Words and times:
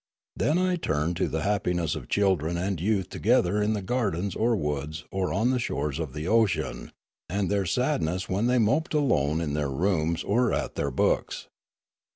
Then 0.35 0.57
I 0.57 0.77
turned 0.77 1.15
to 1.17 1.27
the 1.27 1.43
happiness 1.43 1.93
of 1.95 2.09
children 2.09 2.57
and 2.57 2.81
youth 2.81 3.09
together 3.09 3.61
in 3.61 3.73
the 3.73 3.83
gardens 3.83 4.33
or 4.33 4.55
woods 4.55 5.05
or 5.11 5.31
on 5.31 5.51
the 5.51 5.59
shores 5.59 5.99
of 5.99 6.13
the 6.13 6.27
ocean, 6.27 6.91
and 7.29 7.51
their 7.51 7.67
sad 7.67 8.01
ness 8.01 8.27
when 8.27 8.47
they 8.47 8.57
moped 8.57 8.95
alone 8.95 9.39
in 9.39 9.53
their 9.53 9.69
rooms 9.69 10.23
or 10.23 10.53
at 10.55 10.73
their 10.73 10.89
books. 10.89 11.49